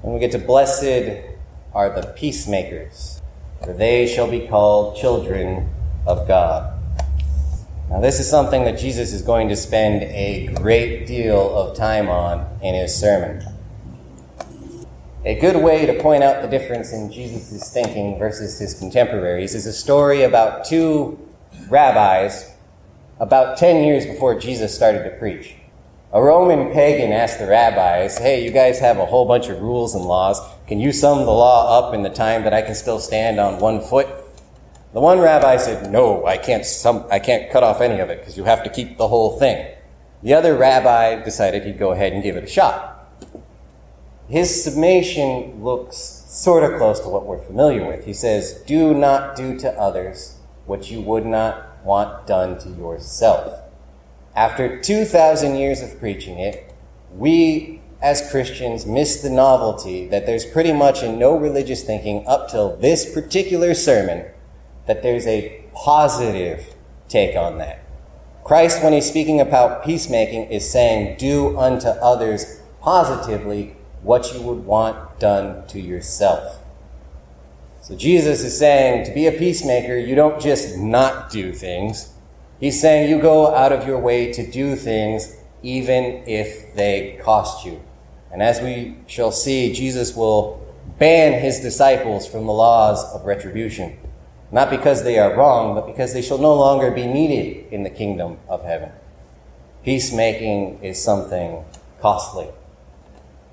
And 0.02 0.12
we 0.14 0.20
get 0.20 0.32
to 0.32 0.38
blessed 0.38 1.24
are 1.72 1.90
the 1.90 2.12
peacemakers, 2.16 3.20
for 3.62 3.72
they 3.72 4.06
shall 4.06 4.30
be 4.30 4.46
called 4.48 4.96
children 4.96 5.68
of 6.06 6.26
God. 6.26 6.78
Now, 7.90 8.00
this 8.00 8.20
is 8.20 8.28
something 8.28 8.64
that 8.64 8.78
Jesus 8.78 9.12
is 9.12 9.22
going 9.22 9.48
to 9.48 9.56
spend 9.56 10.02
a 10.04 10.48
great 10.54 11.06
deal 11.06 11.56
of 11.56 11.76
time 11.76 12.08
on 12.08 12.46
in 12.62 12.74
his 12.74 12.94
sermon. 12.94 13.44
A 15.24 15.38
good 15.38 15.56
way 15.56 15.86
to 15.86 16.00
point 16.00 16.22
out 16.22 16.40
the 16.40 16.48
difference 16.48 16.92
in 16.92 17.12
Jesus' 17.12 17.70
thinking 17.72 18.18
versus 18.18 18.58
his 18.58 18.74
contemporaries 18.74 19.54
is 19.54 19.66
a 19.66 19.72
story 19.72 20.22
about 20.22 20.64
two 20.64 21.18
rabbis 21.68 22.50
about 23.20 23.58
10 23.58 23.84
years 23.84 24.06
before 24.06 24.38
Jesus 24.38 24.74
started 24.74 25.04
to 25.04 25.10
preach. 25.18 25.54
A 26.12 26.20
Roman 26.20 26.72
pagan 26.72 27.12
asked 27.12 27.38
the 27.38 27.46
rabbis, 27.46 28.18
Hey, 28.18 28.44
you 28.44 28.50
guys 28.50 28.78
have 28.80 28.98
a 28.98 29.06
whole 29.06 29.26
bunch 29.26 29.48
of 29.48 29.60
rules 29.60 29.94
and 29.94 30.04
laws. 30.04 30.40
Can 30.66 30.80
you 30.80 30.92
sum 30.92 31.20
the 31.20 31.30
law 31.30 31.78
up 31.78 31.94
in 31.94 32.02
the 32.02 32.10
time 32.10 32.42
that 32.44 32.52
I 32.52 32.62
can 32.62 32.74
still 32.74 32.98
stand 32.98 33.38
on 33.38 33.60
one 33.60 33.80
foot? 33.80 34.08
The 34.92 35.00
one 35.00 35.20
rabbi 35.20 35.56
said, 35.56 35.92
No, 35.92 36.26
I 36.26 36.36
can't, 36.36 36.66
sum, 36.66 37.06
I 37.10 37.18
can't 37.18 37.50
cut 37.50 37.62
off 37.62 37.80
any 37.80 38.00
of 38.00 38.10
it 38.10 38.18
because 38.20 38.36
you 38.36 38.44
have 38.44 38.64
to 38.64 38.70
keep 38.70 38.98
the 38.98 39.08
whole 39.08 39.38
thing. 39.38 39.74
The 40.22 40.34
other 40.34 40.56
rabbi 40.56 41.22
decided 41.22 41.64
he'd 41.64 41.78
go 41.78 41.92
ahead 41.92 42.12
and 42.12 42.22
give 42.22 42.36
it 42.36 42.44
a 42.44 42.48
shot 42.48 43.00
his 44.30 44.62
summation 44.62 45.62
looks 45.62 45.96
sort 45.96 46.62
of 46.62 46.78
close 46.78 47.00
to 47.00 47.08
what 47.08 47.26
we're 47.26 47.42
familiar 47.42 47.84
with. 47.84 48.04
He 48.04 48.12
says, 48.12 48.62
Do 48.64 48.94
not 48.94 49.34
do 49.34 49.58
to 49.58 49.72
others 49.72 50.38
what 50.66 50.88
you 50.88 51.00
would 51.00 51.26
not 51.26 51.84
want 51.84 52.28
done 52.28 52.56
to 52.60 52.68
yourself. 52.68 53.59
After 54.40 54.80
2,000 54.80 55.56
years 55.56 55.82
of 55.82 56.00
preaching 56.00 56.38
it, 56.38 56.72
we 57.14 57.82
as 58.00 58.30
Christians 58.30 58.86
miss 58.86 59.20
the 59.20 59.28
novelty 59.28 60.08
that 60.08 60.24
there's 60.24 60.46
pretty 60.46 60.72
much 60.72 61.02
in 61.02 61.18
no 61.18 61.36
religious 61.36 61.84
thinking 61.84 62.26
up 62.26 62.48
till 62.48 62.74
this 62.78 63.12
particular 63.12 63.74
sermon 63.74 64.24
that 64.86 65.02
there's 65.02 65.26
a 65.26 65.62
positive 65.74 66.74
take 67.06 67.36
on 67.36 67.58
that. 67.58 67.84
Christ, 68.42 68.82
when 68.82 68.94
he's 68.94 69.06
speaking 69.06 69.42
about 69.42 69.84
peacemaking, 69.84 70.44
is 70.44 70.66
saying, 70.66 71.18
Do 71.18 71.58
unto 71.58 71.88
others 71.88 72.62
positively 72.80 73.76
what 74.00 74.32
you 74.32 74.40
would 74.40 74.64
want 74.64 75.20
done 75.20 75.66
to 75.66 75.78
yourself. 75.78 76.60
So 77.82 77.94
Jesus 77.94 78.42
is 78.42 78.58
saying 78.58 79.04
to 79.04 79.12
be 79.12 79.26
a 79.26 79.32
peacemaker, 79.32 79.98
you 79.98 80.14
don't 80.14 80.40
just 80.40 80.78
not 80.78 81.30
do 81.30 81.52
things. 81.52 82.14
He's 82.60 82.80
saying 82.80 83.08
you 83.08 83.20
go 83.20 83.54
out 83.54 83.72
of 83.72 83.86
your 83.86 83.98
way 83.98 84.32
to 84.34 84.48
do 84.48 84.76
things 84.76 85.34
even 85.62 86.22
if 86.26 86.74
they 86.74 87.18
cost 87.22 87.64
you. 87.64 87.80
And 88.30 88.42
as 88.42 88.60
we 88.60 88.96
shall 89.06 89.32
see, 89.32 89.72
Jesus 89.72 90.14
will 90.14 90.60
ban 90.98 91.40
his 91.40 91.60
disciples 91.60 92.26
from 92.26 92.46
the 92.46 92.52
laws 92.52 93.02
of 93.14 93.24
retribution. 93.24 93.98
Not 94.52 94.68
because 94.68 95.02
they 95.02 95.18
are 95.18 95.34
wrong, 95.34 95.74
but 95.74 95.86
because 95.86 96.12
they 96.12 96.22
shall 96.22 96.38
no 96.38 96.54
longer 96.54 96.90
be 96.90 97.06
needed 97.06 97.72
in 97.72 97.82
the 97.82 97.90
kingdom 97.90 98.38
of 98.48 98.62
heaven. 98.62 98.90
Peacemaking 99.84 100.82
is 100.82 101.02
something 101.02 101.64
costly. 102.00 102.48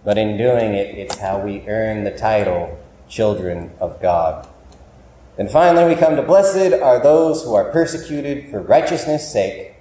But 0.03 0.17
in 0.17 0.37
doing 0.37 0.73
it, 0.73 0.97
it's 0.97 1.17
how 1.17 1.39
we 1.39 1.67
earn 1.67 2.03
the 2.03 2.17
title 2.17 2.77
children 3.07 3.71
of 3.79 4.01
God. 4.01 4.47
Then 5.37 5.47
finally, 5.47 5.85
we 5.85 5.99
come 5.99 6.15
to 6.15 6.23
blessed 6.23 6.73
are 6.73 7.01
those 7.01 7.43
who 7.43 7.53
are 7.53 7.71
persecuted 7.71 8.49
for 8.49 8.59
righteousness' 8.59 9.31
sake, 9.31 9.75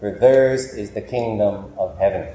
for 0.00 0.10
theirs 0.10 0.74
is 0.74 0.90
the 0.90 1.00
kingdom 1.00 1.72
of 1.78 1.96
heaven. 1.96 2.34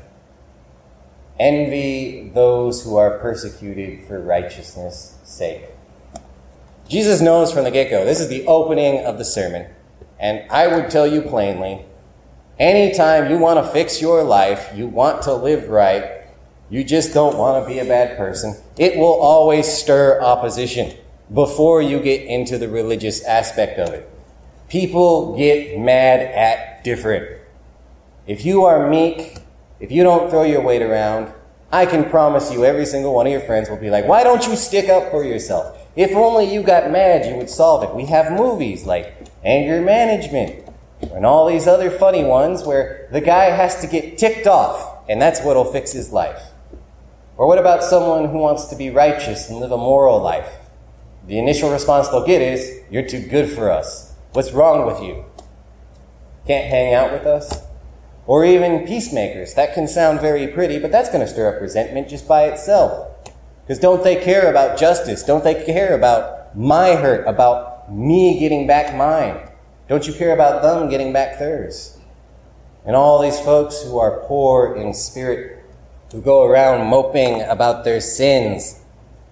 Envy 1.37 2.29
those 2.33 2.83
who 2.83 2.95
are 2.95 3.19
persecuted 3.19 4.07
for 4.07 4.21
righteousness' 4.21 5.17
sake. 5.23 5.65
Jesus 6.87 7.19
knows 7.19 7.51
from 7.51 7.65
the 7.65 7.71
get 7.71 7.89
go, 7.89 8.05
this 8.05 8.21
is 8.21 8.29
the 8.29 8.45
opening 8.47 9.03
of 9.05 9.17
the 9.17 9.25
sermon. 9.25 9.67
And 10.17 10.49
I 10.49 10.67
would 10.67 10.89
tell 10.89 11.07
you 11.07 11.21
plainly 11.21 11.85
anytime 12.57 13.29
you 13.29 13.37
want 13.37 13.65
to 13.65 13.71
fix 13.73 14.01
your 14.01 14.23
life, 14.23 14.71
you 14.73 14.87
want 14.87 15.23
to 15.23 15.33
live 15.33 15.67
right, 15.67 16.21
you 16.69 16.85
just 16.85 17.13
don't 17.13 17.37
want 17.37 17.61
to 17.61 17.69
be 17.69 17.79
a 17.79 17.85
bad 17.85 18.17
person, 18.17 18.55
it 18.77 18.97
will 18.97 19.19
always 19.19 19.67
stir 19.67 20.21
opposition 20.21 20.95
before 21.33 21.81
you 21.81 21.99
get 21.99 22.23
into 22.23 22.57
the 22.57 22.67
religious 22.67 23.23
aspect 23.23 23.79
of 23.79 23.93
it. 23.93 24.09
People 24.67 25.37
get 25.37 25.79
mad 25.79 26.19
at 26.19 26.83
different. 26.83 27.39
If 28.27 28.45
you 28.45 28.65
are 28.65 28.89
meek, 28.89 29.37
if 29.79 29.91
you 29.91 30.03
don't 30.03 30.29
throw 30.29 30.43
your 30.43 30.61
weight 30.61 30.81
around, 30.81 31.33
I 31.71 31.85
can 31.85 32.09
promise 32.09 32.51
you 32.51 32.65
every 32.65 32.85
single 32.85 33.13
one 33.13 33.27
of 33.27 33.31
your 33.31 33.41
friends 33.41 33.69
will 33.69 33.77
be 33.77 33.89
like, 33.89 34.05
why 34.05 34.23
don't 34.23 34.45
you 34.45 34.55
stick 34.55 34.89
up 34.89 35.09
for 35.09 35.23
yourself? 35.23 35.77
If 35.95 36.11
only 36.11 36.53
you 36.53 36.63
got 36.63 36.91
mad, 36.91 37.25
you 37.25 37.35
would 37.35 37.49
solve 37.49 37.83
it. 37.83 37.95
We 37.95 38.05
have 38.07 38.31
movies 38.31 38.85
like 38.85 39.27
Anger 39.43 39.81
Management 39.81 40.67
and 41.13 41.25
all 41.25 41.47
these 41.47 41.67
other 41.67 41.89
funny 41.89 42.23
ones 42.23 42.63
where 42.63 43.07
the 43.11 43.21
guy 43.21 43.45
has 43.45 43.81
to 43.81 43.87
get 43.87 44.17
ticked 44.17 44.47
off, 44.47 45.09
and 45.09 45.21
that's 45.21 45.41
what'll 45.41 45.71
fix 45.71 45.91
his 45.91 46.11
life. 46.11 46.41
Or 47.37 47.47
what 47.47 47.57
about 47.57 47.83
someone 47.83 48.29
who 48.29 48.37
wants 48.37 48.65
to 48.65 48.75
be 48.75 48.89
righteous 48.89 49.49
and 49.49 49.59
live 49.59 49.71
a 49.71 49.77
moral 49.77 50.21
life? 50.21 50.60
The 51.27 51.37
initial 51.37 51.71
response 51.71 52.07
they'll 52.07 52.25
get 52.25 52.41
is, 52.41 52.81
You're 52.89 53.07
too 53.07 53.21
good 53.21 53.49
for 53.49 53.69
us. 53.69 54.13
What's 54.33 54.51
wrong 54.51 54.85
with 54.85 55.01
you? 55.01 55.25
Can't 56.47 56.67
hang 56.67 56.93
out 56.93 57.11
with 57.11 57.25
us? 57.25 57.63
Or 58.25 58.45
even 58.45 58.87
peacemakers. 58.87 59.53
That 59.53 59.73
can 59.73 59.87
sound 59.87 60.21
very 60.21 60.47
pretty, 60.47 60.79
but 60.79 60.91
that's 60.91 61.09
going 61.09 61.25
to 61.25 61.27
stir 61.31 61.55
up 61.55 61.61
resentment 61.61 62.09
just 62.09 62.27
by 62.27 62.45
itself. 62.45 63.07
Because 63.63 63.79
don't 63.79 64.03
they 64.03 64.15
care 64.15 64.49
about 64.49 64.79
justice? 64.79 65.23
Don't 65.23 65.43
they 65.43 65.63
care 65.63 65.95
about 65.95 66.57
my 66.57 66.95
hurt, 66.95 67.27
about 67.27 67.91
me 67.91 68.39
getting 68.39 68.67
back 68.67 68.95
mine? 68.95 69.49
Don't 69.87 70.07
you 70.07 70.13
care 70.13 70.33
about 70.33 70.61
them 70.61 70.89
getting 70.89 71.13
back 71.13 71.37
theirs? 71.37 71.97
And 72.85 72.95
all 72.95 73.21
these 73.21 73.39
folks 73.39 73.81
who 73.83 73.99
are 73.99 74.21
poor 74.21 74.75
in 74.75 74.93
spirit, 74.93 75.63
who 76.11 76.21
go 76.21 76.43
around 76.43 76.87
moping 76.87 77.41
about 77.43 77.83
their 77.83 78.01
sins, 78.01 78.80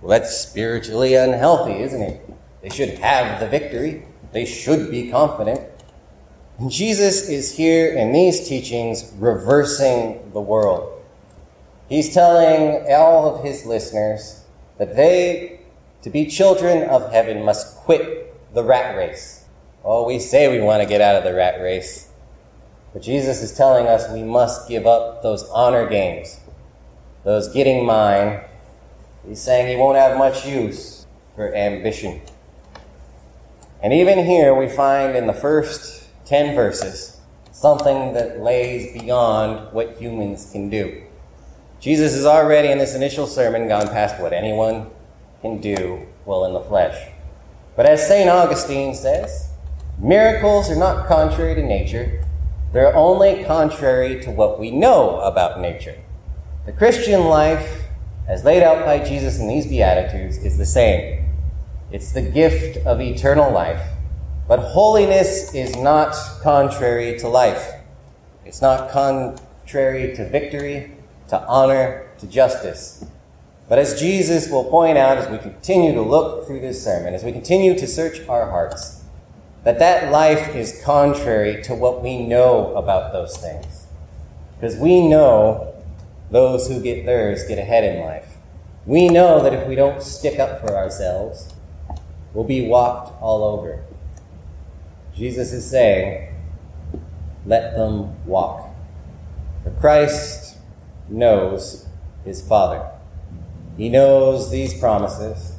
well, 0.01 0.09
that's 0.09 0.35
spiritually 0.37 1.15
unhealthy, 1.15 1.81
isn't 1.81 2.01
it? 2.01 2.29
They 2.61 2.69
should 2.69 2.89
have 2.99 3.39
the 3.39 3.47
victory. 3.47 4.05
They 4.31 4.45
should 4.45 4.91
be 4.91 5.11
confident. 5.11 5.61
Jesus 6.67 7.29
is 7.29 7.55
here 7.55 7.93
in 7.93 8.11
these 8.11 8.47
teachings 8.47 9.13
reversing 9.17 10.31
the 10.33 10.41
world. 10.41 11.01
He's 11.87 12.13
telling 12.13 12.85
all 12.93 13.33
of 13.33 13.43
his 13.43 13.65
listeners 13.65 14.43
that 14.77 14.95
they, 14.95 15.61
to 16.01 16.09
be 16.09 16.25
children 16.25 16.87
of 16.89 17.11
heaven, 17.11 17.43
must 17.43 17.77
quit 17.77 18.53
the 18.53 18.63
rat 18.63 18.95
race. 18.95 19.45
Oh, 19.83 20.05
we 20.05 20.19
say 20.19 20.51
we 20.51 20.63
want 20.63 20.83
to 20.83 20.87
get 20.87 21.01
out 21.01 21.15
of 21.15 21.23
the 21.23 21.33
rat 21.33 21.61
race. 21.61 22.09
But 22.93 23.01
Jesus 23.01 23.41
is 23.41 23.55
telling 23.55 23.87
us 23.87 24.11
we 24.11 24.23
must 24.23 24.67
give 24.67 24.85
up 24.85 25.23
those 25.23 25.43
honor 25.49 25.87
games, 25.87 26.39
those 27.23 27.47
getting 27.53 27.85
mine. 27.85 28.41
He's 29.29 29.39
saying 29.39 29.67
he 29.67 29.75
won't 29.75 29.95
have 29.95 30.17
much 30.17 30.43
use 30.43 31.05
for 31.35 31.53
ambition. 31.55 32.19
And 33.83 33.93
even 33.93 34.25
here, 34.25 34.55
we 34.55 34.67
find 34.67 35.15
in 35.15 35.27
the 35.27 35.33
first 35.33 36.09
10 36.25 36.55
verses 36.55 37.19
something 37.51 38.13
that 38.13 38.39
lays 38.39 38.99
beyond 38.99 39.71
what 39.71 40.01
humans 40.01 40.49
can 40.51 40.71
do. 40.71 41.03
Jesus 41.79 42.15
has 42.15 42.25
already, 42.25 42.69
in 42.69 42.79
this 42.79 42.95
initial 42.95 43.27
sermon, 43.27 43.67
gone 43.67 43.87
past 43.89 44.19
what 44.19 44.33
anyone 44.33 44.89
can 45.41 45.61
do 45.61 46.07
while 46.25 46.45
in 46.45 46.53
the 46.53 46.61
flesh. 46.61 47.09
But 47.75 47.85
as 47.85 48.05
St. 48.07 48.29
Augustine 48.29 48.95
says, 48.95 49.51
miracles 49.99 50.71
are 50.71 50.75
not 50.75 51.07
contrary 51.07 51.53
to 51.53 51.61
nature, 51.61 52.25
they're 52.73 52.95
only 52.95 53.43
contrary 53.43 54.21
to 54.23 54.31
what 54.31 54.59
we 54.59 54.71
know 54.71 55.19
about 55.19 55.61
nature. 55.61 55.97
The 56.65 56.71
Christian 56.71 57.25
life, 57.25 57.83
as 58.29 58.45
laid 58.45 58.63
out 58.63 58.85
by 58.85 59.03
Jesus 59.03 59.39
in 59.39 59.47
these 59.47 59.65
Beatitudes, 59.65 60.37
is 60.37 60.57
the 60.57 60.65
same. 60.65 61.25
It's 61.91 62.11
the 62.11 62.21
gift 62.21 62.77
of 62.85 63.01
eternal 63.01 63.51
life. 63.51 63.81
But 64.47 64.59
holiness 64.59 65.53
is 65.53 65.75
not 65.75 66.15
contrary 66.41 67.17
to 67.19 67.27
life. 67.27 67.73
It's 68.45 68.61
not 68.61 68.91
contrary 68.91 70.15
to 70.15 70.29
victory 70.29 70.91
to 71.29 71.39
honor, 71.45 72.07
to 72.19 72.27
justice. 72.27 73.05
But 73.67 73.77
as 73.77 73.99
Jesus 73.99 74.49
will 74.49 74.65
point 74.65 74.97
out 74.97 75.17
as 75.17 75.29
we 75.29 75.37
continue 75.37 75.93
to 75.93 76.01
look 76.01 76.47
through 76.47 76.59
this 76.59 76.83
sermon, 76.83 77.13
as 77.13 77.23
we 77.23 77.31
continue 77.31 77.77
to 77.77 77.87
search 77.87 78.27
our 78.27 78.49
hearts, 78.49 79.03
that 79.63 79.79
that 79.79 80.11
life 80.11 80.55
is 80.55 80.81
contrary 80.83 81.61
to 81.63 81.75
what 81.75 82.01
we 82.01 82.25
know 82.25 82.75
about 82.75 83.13
those 83.13 83.37
things. 83.37 83.85
Because 84.55 84.75
we 84.75 85.07
know 85.07 85.68
those 86.31 86.67
who 86.67 86.81
get 86.81 87.05
theirs 87.05 87.43
get 87.47 87.57
ahead 87.57 87.83
in 87.83 88.01
life. 88.01 88.37
We 88.85 89.09
know 89.09 89.41
that 89.43 89.53
if 89.53 89.67
we 89.67 89.75
don't 89.75 90.01
stick 90.01 90.39
up 90.39 90.61
for 90.61 90.75
ourselves, 90.75 91.53
we'll 92.33 92.45
be 92.45 92.67
walked 92.67 93.21
all 93.21 93.43
over. 93.43 93.83
Jesus 95.15 95.51
is 95.51 95.69
saying, 95.69 96.33
let 97.45 97.75
them 97.75 98.25
walk. 98.25 98.69
For 99.63 99.71
Christ 99.71 100.57
knows 101.07 101.87
his 102.23 102.41
Father. 102.41 102.89
He 103.77 103.89
knows 103.89 104.51
these 104.51 104.79
promises, 104.79 105.53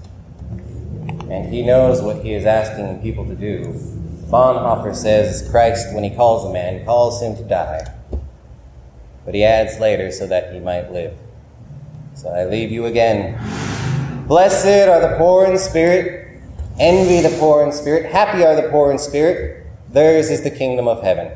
and 1.30 1.52
he 1.52 1.62
knows 1.62 2.00
what 2.02 2.24
he 2.24 2.34
is 2.34 2.44
asking 2.44 3.02
people 3.02 3.26
to 3.26 3.34
do. 3.34 3.74
Bonhoeffer 4.30 4.94
says 4.94 5.48
Christ, 5.50 5.94
when 5.94 6.04
he 6.04 6.10
calls 6.10 6.44
a 6.44 6.52
man, 6.52 6.84
calls 6.84 7.20
him 7.20 7.36
to 7.36 7.42
die. 7.42 7.94
But 9.30 9.36
he 9.36 9.44
adds 9.44 9.78
later, 9.78 10.10
so 10.10 10.26
that 10.26 10.52
he 10.52 10.58
might 10.58 10.90
live. 10.90 11.16
So 12.14 12.30
I 12.30 12.46
leave 12.46 12.72
you 12.72 12.86
again. 12.86 13.38
Blessed 14.26 14.88
are 14.88 15.00
the 15.00 15.14
poor 15.18 15.46
in 15.46 15.56
spirit, 15.56 16.40
envy 16.80 17.20
the 17.20 17.36
poor 17.38 17.62
in 17.62 17.70
spirit, 17.70 18.10
happy 18.10 18.44
are 18.44 18.56
the 18.56 18.68
poor 18.70 18.90
in 18.90 18.98
spirit, 18.98 19.68
theirs 19.88 20.30
is 20.30 20.42
the 20.42 20.50
kingdom 20.50 20.88
of 20.88 21.04
heaven. 21.04 21.30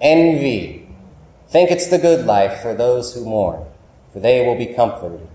Envy 0.00 0.88
Think 1.46 1.70
it's 1.70 1.86
the 1.86 1.98
good 1.98 2.26
life 2.26 2.60
for 2.60 2.74
those 2.74 3.14
who 3.14 3.24
mourn, 3.24 3.66
for 4.12 4.18
they 4.18 4.44
will 4.44 4.56
be 4.56 4.74
comforted. 4.74 5.28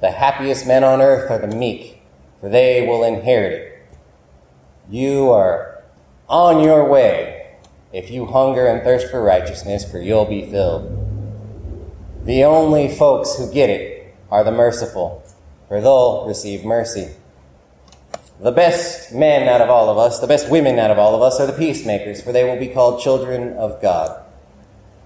The 0.00 0.10
happiest 0.10 0.66
men 0.66 0.84
on 0.84 1.02
earth 1.02 1.30
are 1.30 1.46
the 1.46 1.54
meek, 1.54 2.00
for 2.40 2.48
they 2.48 2.86
will 2.86 3.04
inherit 3.04 3.52
it. 3.52 3.88
You 4.88 5.30
are 5.32 5.84
on 6.30 6.64
your 6.64 6.88
way 6.88 7.33
if 7.94 8.10
you 8.10 8.26
hunger 8.26 8.66
and 8.66 8.82
thirst 8.82 9.08
for 9.08 9.22
righteousness, 9.22 9.88
for 9.88 10.00
you'll 10.00 10.24
be 10.24 10.50
filled. 10.50 10.90
The 12.24 12.42
only 12.42 12.88
folks 12.88 13.36
who 13.36 13.52
get 13.52 13.70
it 13.70 14.12
are 14.32 14.42
the 14.42 14.50
merciful, 14.50 15.22
for 15.68 15.80
they'll 15.80 16.26
receive 16.26 16.64
mercy. 16.64 17.12
The 18.40 18.50
best 18.50 19.12
men 19.12 19.48
out 19.48 19.60
of 19.60 19.70
all 19.70 19.88
of 19.88 19.96
us, 19.96 20.18
the 20.18 20.26
best 20.26 20.50
women 20.50 20.80
out 20.80 20.90
of 20.90 20.98
all 20.98 21.14
of 21.14 21.22
us, 21.22 21.38
are 21.38 21.46
the 21.46 21.52
peacemakers, 21.52 22.20
for 22.20 22.32
they 22.32 22.42
will 22.42 22.58
be 22.58 22.66
called 22.66 23.00
children 23.00 23.52
of 23.52 23.80
God. 23.80 24.24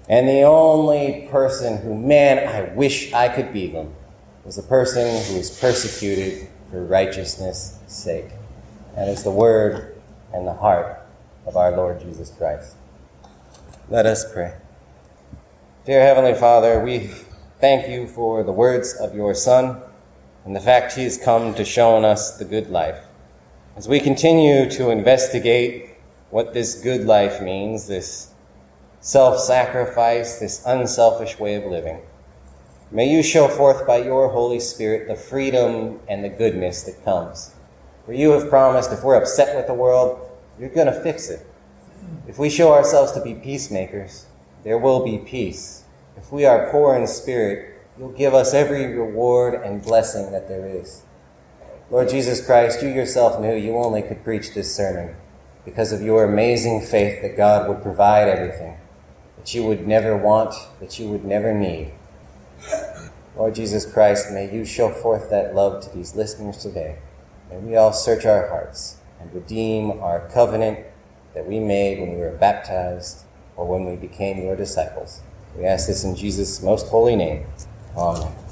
And 0.08 0.26
the 0.26 0.44
only 0.44 1.28
person 1.30 1.76
who, 1.76 1.94
man, 1.94 2.48
I 2.48 2.74
wish 2.74 3.12
I 3.12 3.28
could 3.28 3.52
be 3.52 3.66
them, 3.66 3.94
was 4.46 4.56
the 4.56 4.62
person 4.62 5.02
who 5.24 5.36
was 5.36 5.50
persecuted 5.60 6.48
for 6.70 6.82
righteousness' 6.82 7.78
sake. 7.86 8.30
That 8.94 9.08
is 9.08 9.24
the 9.24 9.30
word 9.30 9.94
and 10.32 10.46
the 10.46 10.54
heart 10.54 11.04
of 11.48 11.56
our 11.56 11.74
Lord 11.74 11.98
Jesus 11.98 12.30
Christ. 12.36 12.76
Let 13.88 14.04
us 14.04 14.30
pray. 14.30 14.52
Dear 15.86 16.02
Heavenly 16.02 16.34
Father, 16.34 16.78
we 16.78 17.10
thank 17.58 17.88
you 17.88 18.06
for 18.06 18.44
the 18.44 18.52
words 18.52 18.94
of 19.00 19.14
your 19.14 19.34
Son 19.34 19.80
and 20.44 20.54
the 20.54 20.60
fact 20.60 20.92
he 20.92 21.04
has 21.04 21.16
come 21.16 21.54
to 21.54 21.64
show 21.64 21.96
us 22.04 22.36
the 22.36 22.44
good 22.44 22.68
life. 22.68 23.02
As 23.76 23.88
we 23.88 23.98
continue 23.98 24.68
to 24.72 24.90
investigate 24.90 25.96
what 26.28 26.52
this 26.52 26.82
good 26.82 27.06
life 27.06 27.40
means, 27.40 27.86
this 27.86 28.30
self 29.00 29.40
sacrifice, 29.40 30.38
this 30.38 30.62
unselfish 30.66 31.38
way 31.38 31.54
of 31.54 31.64
living. 31.64 32.02
May 32.90 33.10
you 33.10 33.22
show 33.22 33.48
forth 33.48 33.86
by 33.86 33.98
your 33.98 34.28
Holy 34.28 34.60
Spirit 34.60 35.08
the 35.08 35.16
freedom 35.16 36.00
and 36.10 36.22
the 36.22 36.28
goodness 36.28 36.82
that 36.82 37.02
comes. 37.04 37.54
For 38.04 38.12
you 38.12 38.32
have 38.32 38.50
promised 38.50 38.92
if 38.92 39.02
we're 39.02 39.14
upset 39.14 39.56
with 39.56 39.66
the 39.66 39.74
world, 39.74 40.27
you're 40.58 40.68
going 40.70 40.86
to 40.86 41.00
fix 41.02 41.28
it. 41.28 41.46
If 42.26 42.38
we 42.38 42.50
show 42.50 42.72
ourselves 42.72 43.12
to 43.12 43.22
be 43.22 43.34
peacemakers, 43.34 44.26
there 44.64 44.78
will 44.78 45.04
be 45.04 45.18
peace. 45.18 45.84
If 46.16 46.32
we 46.32 46.44
are 46.44 46.70
poor 46.70 46.96
in 46.96 47.06
spirit, 47.06 47.74
you'll 47.98 48.12
give 48.12 48.34
us 48.34 48.54
every 48.54 48.86
reward 48.86 49.54
and 49.54 49.82
blessing 49.82 50.32
that 50.32 50.48
there 50.48 50.66
is. 50.66 51.02
Lord 51.90 52.08
Jesus 52.08 52.44
Christ, 52.44 52.82
you 52.82 52.88
yourself 52.88 53.40
knew 53.40 53.54
you 53.54 53.76
only 53.76 54.02
could 54.02 54.22
preach 54.22 54.54
this 54.54 54.74
sermon 54.74 55.16
because 55.64 55.92
of 55.92 56.02
your 56.02 56.24
amazing 56.24 56.82
faith 56.82 57.22
that 57.22 57.36
God 57.36 57.68
would 57.68 57.82
provide 57.82 58.28
everything 58.28 58.76
that 59.38 59.54
you 59.54 59.64
would 59.64 59.86
never 59.86 60.16
want, 60.16 60.54
that 60.80 60.98
you 60.98 61.08
would 61.08 61.24
never 61.24 61.54
need. 61.54 61.92
Lord 63.36 63.54
Jesus 63.54 63.90
Christ, 63.90 64.32
may 64.32 64.52
you 64.52 64.64
show 64.64 64.90
forth 64.90 65.30
that 65.30 65.54
love 65.54 65.82
to 65.84 65.96
these 65.96 66.14
listeners 66.14 66.58
today. 66.58 66.98
May 67.48 67.58
we 67.58 67.76
all 67.76 67.92
search 67.92 68.26
our 68.26 68.48
hearts 68.48 68.97
and 69.20 69.32
redeem 69.34 69.90
our 70.02 70.28
covenant 70.28 70.86
that 71.34 71.46
we 71.46 71.60
made 71.60 72.00
when 72.00 72.14
we 72.14 72.18
were 72.18 72.36
baptized 72.36 73.24
or 73.56 73.66
when 73.66 73.84
we 73.84 73.96
became 73.96 74.42
your 74.42 74.56
disciples. 74.56 75.22
We 75.56 75.64
ask 75.64 75.86
this 75.86 76.04
in 76.04 76.14
Jesus' 76.14 76.62
most 76.62 76.88
holy 76.88 77.16
name. 77.16 77.46
Amen. 77.96 78.47